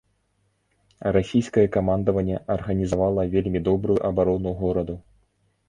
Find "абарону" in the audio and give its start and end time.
4.13-4.59